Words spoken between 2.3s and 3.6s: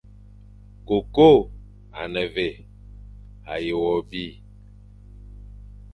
vé, a